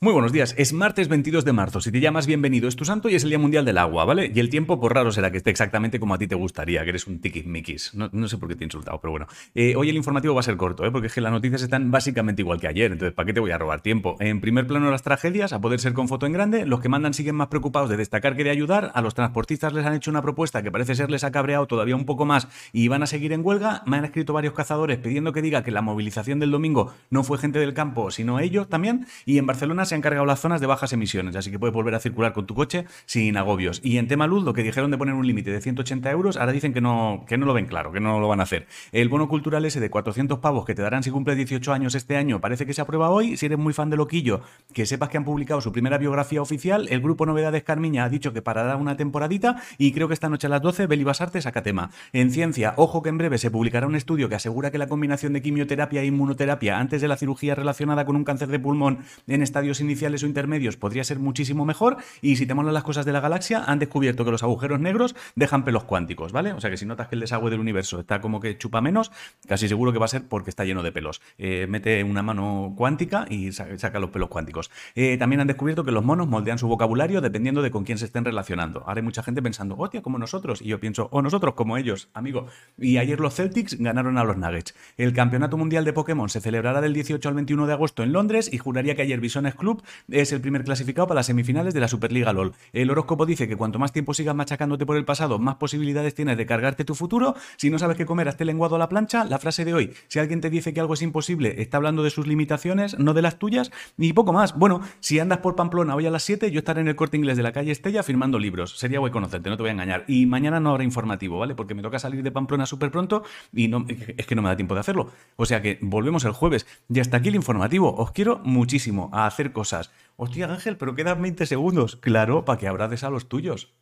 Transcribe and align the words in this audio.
Muy 0.00 0.12
buenos 0.12 0.30
días, 0.30 0.54
es 0.56 0.72
martes 0.72 1.08
22 1.08 1.44
de 1.44 1.52
marzo. 1.52 1.80
Si 1.80 1.90
te 1.90 1.98
llamas 1.98 2.28
bienvenido, 2.28 2.68
es 2.68 2.76
tu 2.76 2.84
santo 2.84 3.08
y 3.08 3.16
es 3.16 3.24
el 3.24 3.30
Día 3.30 3.38
Mundial 3.40 3.64
del 3.64 3.78
Agua, 3.78 4.04
¿vale? 4.04 4.30
Y 4.32 4.38
el 4.38 4.48
tiempo, 4.48 4.78
por 4.78 4.94
raro 4.94 5.10
será 5.10 5.32
que 5.32 5.38
esté 5.38 5.50
exactamente 5.50 5.98
como 5.98 6.14
a 6.14 6.18
ti 6.18 6.28
te 6.28 6.36
gustaría, 6.36 6.84
que 6.84 6.90
eres 6.90 7.08
un 7.08 7.20
tiquismiquis. 7.20 7.94
No, 7.94 8.08
no 8.12 8.28
sé 8.28 8.38
por 8.38 8.48
qué 8.48 8.54
te 8.54 8.62
he 8.62 8.66
insultado, 8.66 9.00
pero 9.00 9.10
bueno. 9.10 9.26
Eh, 9.56 9.74
hoy 9.74 9.90
el 9.90 9.96
informativo 9.96 10.34
va 10.34 10.40
a 10.40 10.44
ser 10.44 10.56
corto, 10.56 10.84
¿eh? 10.84 10.92
Porque 10.92 11.08
es 11.08 11.14
que 11.14 11.20
las 11.20 11.32
noticias 11.32 11.62
están 11.62 11.90
básicamente 11.90 12.42
igual 12.42 12.60
que 12.60 12.68
ayer, 12.68 12.92
entonces 12.92 13.12
¿para 13.12 13.26
qué 13.26 13.32
te 13.32 13.40
voy 13.40 13.50
a 13.50 13.58
robar 13.58 13.80
tiempo? 13.80 14.16
En 14.20 14.40
primer 14.40 14.68
plano 14.68 14.88
las 14.88 15.02
tragedias, 15.02 15.52
a 15.52 15.60
poder 15.60 15.80
ser 15.80 15.94
con 15.94 16.06
foto 16.06 16.26
en 16.26 16.32
grande, 16.32 16.64
los 16.64 16.78
que 16.78 16.88
mandan 16.88 17.12
siguen 17.12 17.34
más 17.34 17.48
preocupados 17.48 17.90
de 17.90 17.96
destacar 17.96 18.36
que 18.36 18.44
de 18.44 18.50
ayudar, 18.50 18.92
a 18.94 19.02
los 19.02 19.16
transportistas 19.16 19.72
les 19.72 19.84
han 19.84 19.94
hecho 19.94 20.12
una 20.12 20.22
propuesta 20.22 20.62
que 20.62 20.70
parece 20.70 20.94
ser 20.94 21.10
les 21.10 21.24
ha 21.24 21.32
cabreado 21.32 21.66
todavía 21.66 21.96
un 21.96 22.06
poco 22.06 22.24
más 22.24 22.46
y 22.72 22.86
van 22.86 23.02
a 23.02 23.08
seguir 23.08 23.32
en 23.32 23.44
huelga, 23.44 23.82
me 23.84 23.96
han 23.96 24.04
escrito 24.04 24.32
varios 24.32 24.54
cazadores 24.54 24.98
pidiendo 24.98 25.32
que 25.32 25.42
diga 25.42 25.64
que 25.64 25.72
la 25.72 25.82
movilización 25.82 26.38
del 26.38 26.52
domingo 26.52 26.94
no 27.10 27.24
fue 27.24 27.36
gente 27.36 27.58
del 27.58 27.74
campo, 27.74 28.12
sino 28.12 28.38
ellos 28.38 28.68
también, 28.68 29.08
y 29.26 29.38
en 29.38 29.46
Barcelona 29.46 29.87
se 29.88 29.94
han 29.94 30.00
cargado 30.00 30.26
las 30.26 30.40
zonas 30.40 30.60
de 30.60 30.66
bajas 30.66 30.92
emisiones, 30.92 31.36
así 31.36 31.50
que 31.50 31.58
puedes 31.58 31.74
volver 31.74 31.94
a 31.94 32.00
circular 32.00 32.32
con 32.32 32.46
tu 32.46 32.54
coche 32.54 32.84
sin 33.06 33.36
agobios. 33.36 33.80
Y 33.82 33.98
en 33.98 34.08
tema 34.08 34.26
luz, 34.26 34.44
lo 34.44 34.52
que 34.52 34.62
dijeron 34.62 34.90
de 34.90 34.98
poner 34.98 35.14
un 35.14 35.26
límite 35.26 35.50
de 35.50 35.60
180 35.60 36.10
euros, 36.10 36.36
ahora 36.36 36.52
dicen 36.52 36.72
que 36.72 36.80
no, 36.80 37.24
que 37.26 37.38
no 37.38 37.46
lo 37.46 37.54
ven 37.54 37.66
claro, 37.66 37.92
que 37.92 38.00
no 38.00 38.20
lo 38.20 38.28
van 38.28 38.40
a 38.40 38.44
hacer. 38.44 38.66
El 38.92 39.08
bono 39.08 39.28
cultural 39.28 39.64
ese 39.64 39.80
de 39.80 39.90
400 39.90 40.38
pavos 40.38 40.64
que 40.64 40.74
te 40.74 40.82
darán 40.82 41.02
si 41.02 41.10
cumples 41.10 41.36
18 41.36 41.72
años 41.72 41.94
este 41.94 42.16
año, 42.16 42.40
parece 42.40 42.66
que 42.66 42.74
se 42.74 42.80
aprueba 42.80 43.10
hoy. 43.10 43.36
Si 43.36 43.46
eres 43.46 43.58
muy 43.58 43.72
fan 43.72 43.90
de 43.90 43.96
Loquillo, 43.96 44.42
que 44.72 44.86
sepas 44.86 45.08
que 45.08 45.16
han 45.16 45.24
publicado 45.24 45.60
su 45.60 45.72
primera 45.72 45.98
biografía 45.98 46.42
oficial. 46.42 46.88
El 46.90 47.00
grupo 47.00 47.26
Novedades 47.26 47.62
Carmiña 47.62 48.04
ha 48.04 48.08
dicho 48.08 48.32
que 48.32 48.42
parará 48.42 48.76
una 48.76 48.96
temporadita 48.96 49.62
y 49.78 49.92
creo 49.92 50.08
que 50.08 50.14
esta 50.14 50.28
noche 50.28 50.46
a 50.46 50.50
las 50.50 50.62
12 50.62 50.86
Beli 50.86 51.04
Basarte 51.04 51.40
saca 51.40 51.62
tema. 51.62 51.90
En 52.12 52.30
ciencia, 52.30 52.74
ojo 52.76 53.02
que 53.02 53.08
en 53.08 53.18
breve 53.18 53.38
se 53.38 53.50
publicará 53.50 53.86
un 53.86 53.96
estudio 53.96 54.28
que 54.28 54.34
asegura 54.34 54.70
que 54.70 54.78
la 54.78 54.88
combinación 54.88 55.32
de 55.32 55.42
quimioterapia 55.42 56.02
e 56.02 56.06
inmunoterapia 56.06 56.78
antes 56.78 57.00
de 57.00 57.08
la 57.08 57.16
cirugía 57.16 57.54
relacionada 57.54 58.04
con 58.04 58.16
un 58.16 58.24
cáncer 58.24 58.48
de 58.48 58.58
pulmón 58.58 58.98
en 59.26 59.42
estadios 59.42 59.77
iniciales 59.80 60.22
o 60.22 60.26
intermedios 60.26 60.76
podría 60.76 61.04
ser 61.04 61.18
muchísimo 61.18 61.64
mejor. 61.64 61.96
Y 62.22 62.36
si 62.36 62.46
te 62.46 62.54
molan 62.54 62.74
las 62.74 62.82
cosas 62.82 63.04
de 63.04 63.12
la 63.12 63.20
galaxia, 63.20 63.64
han 63.64 63.78
descubierto 63.78 64.24
que 64.24 64.30
los 64.30 64.42
agujeros 64.42 64.80
negros 64.80 65.14
dejan 65.34 65.64
pelos 65.64 65.84
cuánticos, 65.84 66.32
¿vale? 66.32 66.52
O 66.52 66.60
sea 66.60 66.70
que 66.70 66.76
si 66.76 66.86
notas 66.86 67.08
que 67.08 67.14
el 67.14 67.20
desagüe 67.20 67.50
del 67.50 67.60
universo 67.60 68.00
está 68.00 68.20
como 68.20 68.40
que 68.40 68.56
chupa 68.58 68.80
menos, 68.80 69.12
casi 69.46 69.68
seguro 69.68 69.92
que 69.92 69.98
va 69.98 70.06
a 70.06 70.08
ser 70.08 70.26
porque 70.28 70.50
está 70.50 70.64
lleno 70.64 70.82
de 70.82 70.92
pelos. 70.92 71.20
Eh, 71.38 71.66
mete 71.68 72.02
una 72.04 72.22
mano 72.22 72.74
cuántica 72.76 73.26
y 73.28 73.52
saca 73.52 73.98
los 73.98 74.10
pelos 74.10 74.28
cuánticos. 74.28 74.70
Eh, 74.94 75.16
también 75.18 75.40
han 75.40 75.46
descubierto 75.46 75.84
que 75.84 75.92
los 75.92 76.04
monos 76.04 76.28
moldean 76.28 76.58
su 76.58 76.68
vocabulario 76.68 77.20
dependiendo 77.20 77.62
de 77.62 77.70
con 77.70 77.84
quién 77.84 77.98
se 77.98 78.04
estén 78.06 78.24
relacionando. 78.24 78.80
Ahora 78.80 78.98
hay 78.98 79.02
mucha 79.02 79.22
gente 79.22 79.42
pensando, 79.42 79.76
hostia, 79.76 80.02
como 80.02 80.18
nosotros. 80.18 80.62
Y 80.62 80.66
yo 80.66 80.80
pienso, 80.80 81.08
o 81.12 81.22
nosotros 81.22 81.54
como 81.54 81.76
ellos, 81.76 82.08
amigo. 82.14 82.46
Y 82.78 82.98
ayer 82.98 83.20
los 83.20 83.34
Celtics 83.34 83.78
ganaron 83.78 84.18
a 84.18 84.24
los 84.24 84.36
Nuggets. 84.36 84.74
El 84.96 85.12
Campeonato 85.12 85.56
Mundial 85.56 85.84
de 85.84 85.92
Pokémon 85.92 86.28
se 86.28 86.40
celebrará 86.40 86.80
del 86.80 86.94
18 86.94 87.28
al 87.28 87.34
21 87.34 87.66
de 87.66 87.72
agosto 87.72 88.02
en 88.02 88.12
Londres 88.12 88.50
y 88.52 88.58
juraría 88.58 88.94
que 88.94 89.02
ayer 89.02 89.20
Visiones 89.20 89.54
Club 89.54 89.67
es 90.08 90.32
el 90.32 90.40
primer 90.40 90.64
clasificado 90.64 91.08
para 91.08 91.18
las 91.18 91.26
semifinales 91.26 91.74
de 91.74 91.80
la 91.80 91.88
Superliga 91.88 92.32
LOL. 92.32 92.54
El 92.72 92.90
horóscopo 92.90 93.26
dice 93.26 93.48
que 93.48 93.56
cuanto 93.56 93.78
más 93.78 93.92
tiempo 93.92 94.14
sigas 94.14 94.34
machacándote 94.34 94.86
por 94.86 94.96
el 94.96 95.04
pasado, 95.04 95.38
más 95.38 95.56
posibilidades 95.56 96.14
tienes 96.14 96.36
de 96.36 96.46
cargarte 96.46 96.84
tu 96.84 96.94
futuro. 96.94 97.34
Si 97.56 97.70
no 97.70 97.78
sabes 97.78 97.96
qué 97.96 98.06
comer, 98.06 98.28
hazte 98.28 98.44
lenguado 98.44 98.76
a 98.76 98.78
la 98.78 98.88
plancha. 98.88 99.24
La 99.24 99.38
frase 99.38 99.64
de 99.64 99.74
hoy, 99.74 99.94
si 100.08 100.18
alguien 100.18 100.40
te 100.40 100.50
dice 100.50 100.72
que 100.72 100.80
algo 100.80 100.94
es 100.94 101.02
imposible, 101.02 101.60
está 101.60 101.76
hablando 101.76 102.02
de 102.02 102.10
sus 102.10 102.26
limitaciones, 102.26 102.98
no 102.98 103.14
de 103.14 103.22
las 103.22 103.38
tuyas, 103.38 103.70
ni 103.96 104.12
poco 104.12 104.32
más. 104.32 104.56
Bueno, 104.56 104.80
si 105.00 105.18
andas 105.18 105.38
por 105.38 105.56
Pamplona 105.56 105.94
hoy 105.94 106.06
a 106.06 106.10
las 106.10 106.22
7, 106.22 106.50
yo 106.50 106.58
estaré 106.58 106.80
en 106.80 106.88
el 106.88 106.96
corte 106.96 107.16
inglés 107.16 107.36
de 107.36 107.42
la 107.42 107.52
calle 107.52 107.72
Estella 107.72 108.02
firmando 108.02 108.38
libros. 108.38 108.78
Sería 108.78 108.98
guay 108.98 109.12
conocerte, 109.12 109.50
no 109.50 109.56
te 109.56 109.62
voy 109.62 109.70
a 109.70 109.72
engañar. 109.72 110.04
Y 110.08 110.26
mañana 110.26 110.60
no 110.60 110.70
habrá 110.70 110.84
informativo, 110.84 111.38
¿vale? 111.38 111.54
Porque 111.54 111.74
me 111.74 111.82
toca 111.82 111.98
salir 111.98 112.22
de 112.22 112.30
Pamplona 112.30 112.66
súper 112.66 112.90
pronto 112.90 113.22
y 113.52 113.68
no, 113.68 113.84
es 113.88 114.26
que 114.26 114.34
no 114.34 114.42
me 114.42 114.48
da 114.48 114.56
tiempo 114.56 114.74
de 114.74 114.80
hacerlo. 114.80 115.10
O 115.36 115.46
sea 115.46 115.62
que 115.62 115.78
volvemos 115.80 116.24
el 116.24 116.32
jueves. 116.32 116.66
Y 116.88 117.00
hasta 117.00 117.18
aquí 117.18 117.28
el 117.28 117.36
informativo. 117.36 117.94
Os 117.96 118.12
quiero 118.12 118.40
muchísimo 118.44 119.10
a 119.12 119.26
hacer 119.26 119.52
cosas. 119.58 119.90
Hostia, 120.14 120.46
Ángel, 120.46 120.76
pero 120.76 120.94
quedan 120.94 121.20
20 121.20 121.44
segundos. 121.44 121.96
Claro, 121.96 122.44
para 122.44 122.60
que 122.60 122.68
abraces 122.68 123.02
a 123.02 123.10
los 123.10 123.28
tuyos. 123.28 123.74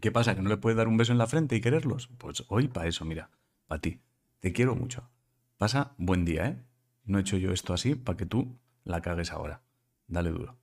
¿Qué 0.00 0.10
pasa? 0.10 0.34
¿Que 0.34 0.42
no 0.42 0.48
le 0.48 0.56
puedes 0.56 0.76
dar 0.76 0.88
un 0.88 0.96
beso 0.96 1.12
en 1.12 1.18
la 1.18 1.28
frente 1.28 1.54
y 1.54 1.60
quererlos? 1.60 2.08
Pues 2.18 2.42
hoy 2.48 2.66
para 2.66 2.88
eso, 2.88 3.04
mira, 3.04 3.30
para 3.68 3.80
ti. 3.80 4.00
Te 4.40 4.52
quiero 4.52 4.74
mucho. 4.74 5.08
Pasa 5.56 5.92
buen 5.98 6.24
día, 6.24 6.48
¿eh? 6.48 6.56
No 7.04 7.18
he 7.18 7.20
hecho 7.20 7.36
yo 7.36 7.52
esto 7.52 7.74
así 7.74 7.94
para 7.94 8.16
que 8.16 8.26
tú 8.26 8.58
la 8.82 9.00
cagues 9.00 9.30
ahora. 9.30 9.62
Dale 10.08 10.30
duro. 10.30 10.56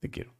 Te 0.00 0.10
quiero. 0.10 0.37